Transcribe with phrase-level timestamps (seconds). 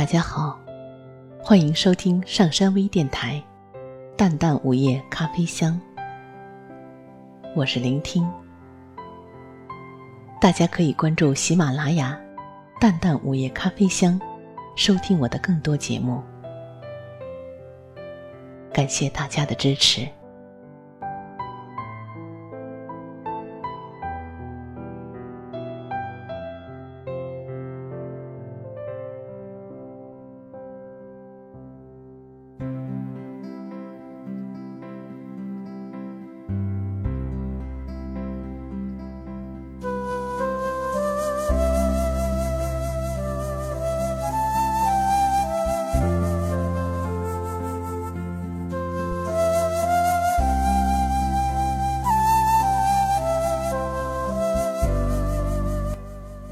[0.00, 0.58] 大家好，
[1.42, 3.34] 欢迎收听上山微电台
[4.16, 5.78] 《淡淡午夜咖啡香》，
[7.54, 8.26] 我是聆听。
[10.40, 12.18] 大家可以关注喜马拉雅
[12.80, 14.18] 《淡淡午夜咖啡香》，
[14.74, 16.22] 收听我的更多节目。
[18.72, 20.08] 感谢大家的支持。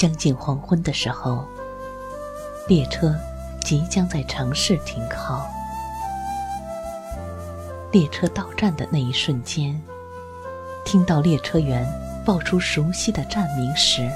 [0.00, 1.44] 将近黄昏的时候，
[2.66, 3.14] 列车
[3.60, 5.46] 即将在城市停靠。
[7.92, 9.78] 列车到站的那一瞬间，
[10.86, 11.86] 听到列车员
[12.24, 14.10] 报出熟悉的站名时，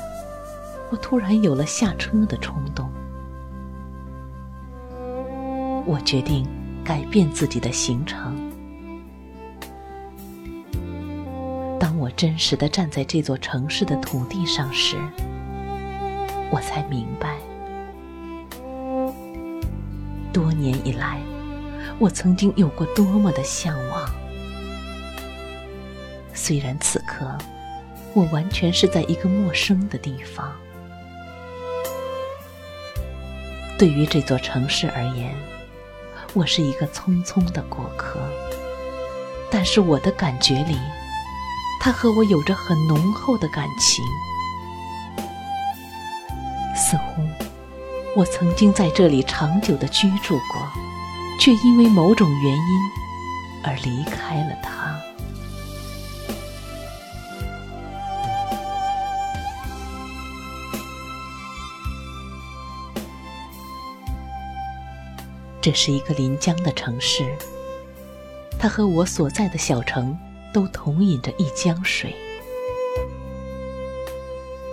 [0.91, 2.91] 我突然有了下车的冲动。
[5.85, 6.49] 我决定
[6.83, 8.35] 改变自己的行程。
[11.79, 14.97] 当我真实的站在这座城市的土地上时，
[16.55, 17.37] 我才明白，
[20.33, 21.21] 多年以来，
[21.99, 24.09] 我曾经有过多么的向往。
[26.33, 27.37] 虽然此刻，
[28.13, 30.53] 我完全是在一个陌生的地方。
[33.77, 35.35] 对于这座城市而言，
[36.35, 38.21] 我是一个匆匆的过客。
[39.51, 40.79] 但是我的感觉里，
[41.81, 44.05] 它和我有着很浓厚的感情。
[46.75, 47.23] 似乎
[48.17, 50.69] 我曾经在这里长久的居住过，
[51.41, 52.63] 却因为某种原因
[53.63, 55.01] 而离开了它。
[65.61, 67.35] 这是一个临江的城市，
[68.59, 70.17] 它和我所在的小城
[70.53, 72.15] 都同饮着一江水。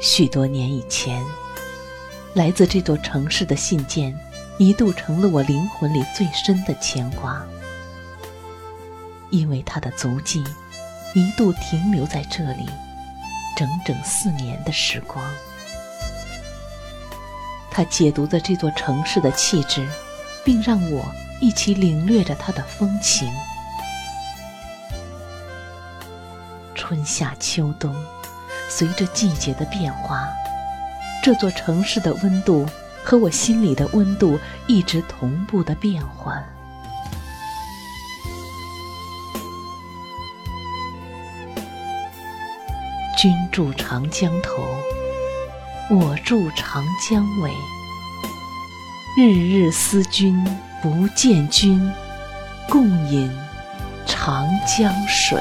[0.02, 1.24] 许多年以前。
[2.34, 4.18] 来自这座城市的信件，
[4.58, 7.46] 一度成了我灵魂里最深的牵挂，
[9.30, 10.42] 因为他的足迹
[11.14, 12.70] 一度停留在这里，
[13.58, 15.24] 整整四年的时光。
[17.70, 19.86] 他解读着这座城市的气质，
[20.46, 21.06] 并让我
[21.42, 23.30] 一起领略着它的风情。
[26.76, 27.94] 春夏秋冬，
[28.70, 30.30] 随着季节的变化。
[31.24, 32.66] 这座城市的温度
[33.04, 36.44] 和我心里的温度一直同步的变换。
[43.18, 44.64] 君住长江头，
[45.92, 47.52] 我住长江尾。
[49.16, 50.44] 日日思君
[50.82, 51.92] 不见君，
[52.68, 53.30] 共饮
[54.08, 55.40] 长江水。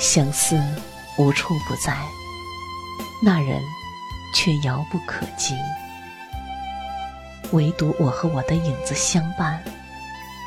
[0.00, 0.58] 相思
[1.18, 1.94] 无处不在，
[3.22, 3.62] 那人
[4.34, 5.54] 却遥不可及。
[7.52, 9.62] 唯独我和我的影子相伴，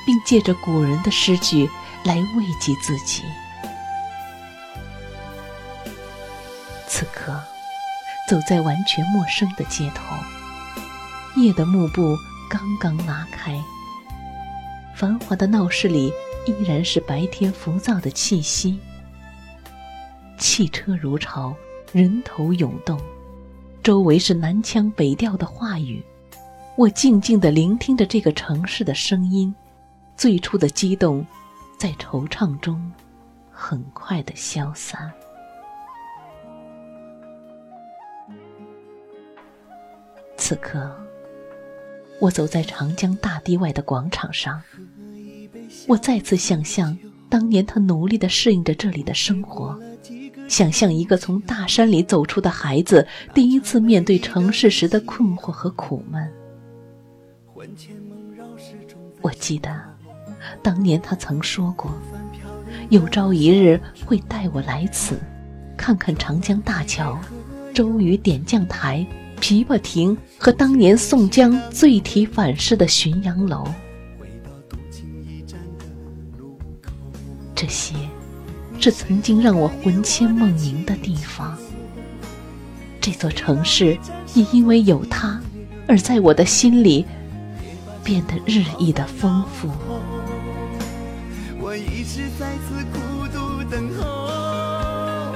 [0.07, 1.69] 并借着古人的诗句
[2.03, 3.21] 来慰藉自己。
[6.87, 7.39] 此刻，
[8.27, 10.15] 走在完全陌生的街头，
[11.39, 12.17] 夜的幕布
[12.49, 13.61] 刚刚拉开，
[14.95, 16.11] 繁华的闹市里
[16.47, 18.79] 依然是白天浮躁的气息。
[20.43, 21.55] 汽车如潮，
[21.93, 22.99] 人头涌动，
[23.81, 26.03] 周围是南腔北调的话语。
[26.75, 29.55] 我静静地聆听着这个城市的声音，
[30.17, 31.25] 最初的激动，
[31.79, 32.91] 在惆怅中
[33.49, 35.09] 很快的消散。
[40.35, 40.93] 此刻，
[42.19, 44.61] 我走在长江大堤外的广场上，
[45.87, 46.97] 我再次想象
[47.29, 49.79] 当年他努力的适应着这里的生活。
[50.53, 56.31] 想象一个从大山里走出的孩子，第一次面对城市时的困惑和苦闷。
[59.19, 59.75] 我记得，
[60.61, 61.91] 当年他曾说过，
[62.89, 65.19] 有朝一日会带我来此，
[65.75, 67.19] 看看长江大桥、
[67.73, 69.03] 周瑜点将台、
[69.41, 73.67] 琵琶亭和当年宋江醉题反诗的浔阳楼。
[77.55, 77.95] 这些，
[78.83, 81.57] 是曾经让我魂牵梦萦的地方。
[82.99, 83.97] 这座城市
[84.33, 85.39] 也因为有它，
[85.87, 87.05] 而在我的心里
[88.03, 89.69] 变得日益的丰富。
[91.61, 95.33] 我一直在此孤独等候，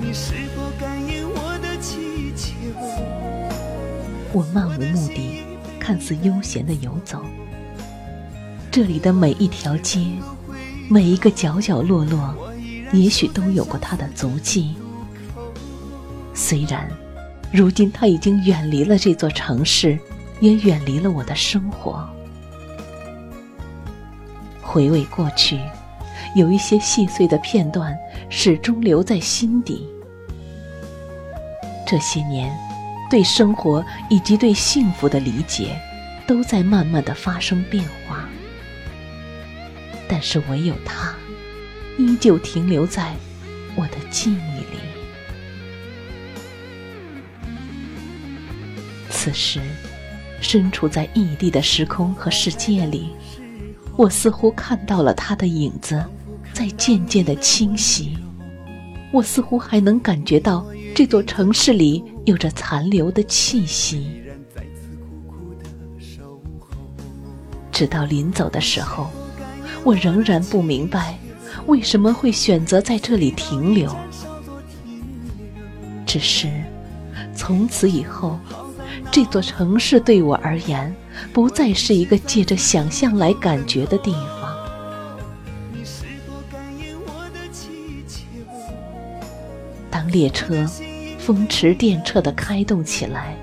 [0.00, 2.48] 你是否感应我的祈求？
[4.32, 5.42] 我漫无目的，
[5.78, 7.20] 看似悠闲的游走，
[8.70, 10.00] 这里的每一条街。
[10.88, 12.32] 每一个角角落落，
[12.92, 14.74] 也许都有过他的足迹。
[16.34, 16.88] 虽然，
[17.52, 19.98] 如今他已经远离了这座城市，
[20.40, 22.08] 也远离了我的生活。
[24.60, 25.58] 回味过去，
[26.34, 27.96] 有一些细碎的片段
[28.28, 29.88] 始终留在心底。
[31.86, 32.54] 这些年，
[33.08, 35.80] 对生活以及对幸福的理解，
[36.26, 38.28] 都在慢慢的发生变化。
[40.08, 41.14] 但是唯有他，
[41.98, 43.14] 依旧停留在
[43.74, 44.78] 我的记忆里。
[49.10, 49.60] 此时，
[50.40, 53.10] 身处在异地的时空和世界里，
[53.96, 56.04] 我似乎看到了他的影子，
[56.52, 58.16] 在渐渐的清晰。
[59.12, 64.22] 我似乎还能感觉到这座城市里有着残留的气息。
[67.72, 69.10] 直到临走的时候。
[69.84, 71.16] 我仍然不明白，
[71.66, 73.94] 为什么会选择在这里停留。
[76.06, 76.48] 只是，
[77.34, 78.38] 从此以后，
[79.10, 80.94] 这座城市对我而言，
[81.32, 84.56] 不再是一个借着想象来感觉的地方。
[89.90, 90.64] 当列车
[91.18, 93.36] 风驰电掣的开动起来，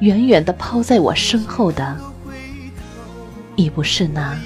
[0.00, 1.96] 远远的抛在我身后的，
[3.56, 4.36] 已不是那。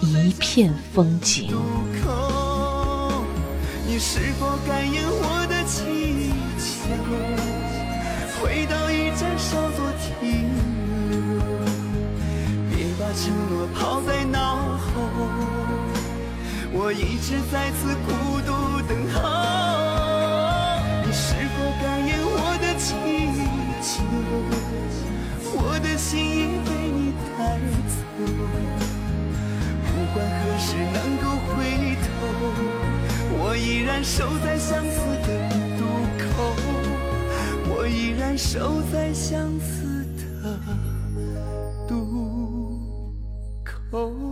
[0.00, 1.50] 一片风景。
[3.98, 6.86] 你是否感应我的祈求？
[8.40, 10.48] 回到驿站稍作停
[11.10, 11.18] 留，
[12.70, 14.86] 别把承诺抛在脑后。
[16.70, 18.52] 我一直在此孤独
[18.86, 19.18] 等候。
[21.04, 22.94] 你是否感应我的祈
[23.82, 23.98] 求？
[25.60, 26.47] 我的心
[34.02, 35.48] 守在相思的
[35.78, 35.84] 渡
[36.18, 36.54] 口。
[37.70, 40.58] 我依然守在相思的
[41.86, 42.80] 渡
[43.64, 44.27] 口。